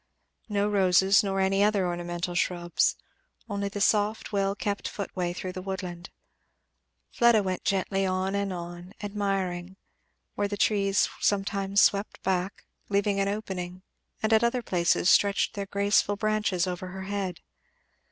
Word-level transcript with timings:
No 0.49 0.67
roses, 0.67 1.21
nor 1.23 1.39
any 1.39 1.61
other 1.63 1.85
ornamental 1.85 2.33
shrubs; 2.33 2.95
only 3.47 3.69
the 3.69 3.79
soft, 3.81 4.31
well 4.33 4.55
kept 4.55 4.87
footway 4.87 5.31
through 5.31 5.51
the 5.51 5.61
woodland. 5.61 6.09
Fleda 7.11 7.43
went 7.43 7.63
gently 7.63 8.03
on 8.03 8.33
and 8.33 8.51
on, 8.51 8.93
admiring, 9.03 9.77
where 10.33 10.47
the 10.47 10.57
trees 10.57 11.07
sometimes 11.19 11.81
swept 11.81 12.19
back, 12.23 12.65
leaving 12.89 13.19
an 13.19 13.27
opening, 13.27 13.83
and 14.23 14.33
at 14.33 14.43
other 14.43 14.63
places 14.63 15.07
stretched 15.07 15.53
their 15.53 15.67
graceful 15.67 16.15
branches 16.15 16.65
over 16.65 16.87
her 16.87 17.03
head. 17.03 17.41